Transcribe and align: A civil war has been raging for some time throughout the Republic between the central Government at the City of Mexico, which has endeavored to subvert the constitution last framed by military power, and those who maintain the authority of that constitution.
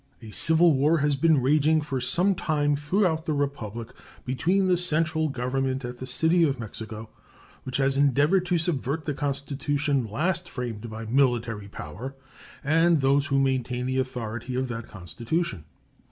A 0.23 0.31
civil 0.31 0.73
war 0.73 0.97
has 0.97 1.15
been 1.15 1.43
raging 1.43 1.79
for 1.79 2.01
some 2.01 2.33
time 2.33 2.75
throughout 2.75 3.27
the 3.27 3.33
Republic 3.33 3.89
between 4.25 4.65
the 4.65 4.75
central 4.75 5.29
Government 5.29 5.85
at 5.85 5.99
the 5.99 6.07
City 6.07 6.41
of 6.43 6.59
Mexico, 6.59 7.11
which 7.65 7.77
has 7.77 7.97
endeavored 7.97 8.47
to 8.47 8.57
subvert 8.57 9.03
the 9.05 9.13
constitution 9.13 10.07
last 10.07 10.49
framed 10.49 10.89
by 10.89 11.05
military 11.05 11.67
power, 11.67 12.15
and 12.63 12.97
those 12.97 13.27
who 13.27 13.37
maintain 13.37 13.85
the 13.85 13.99
authority 13.99 14.55
of 14.55 14.69
that 14.69 14.87
constitution. 14.87 15.65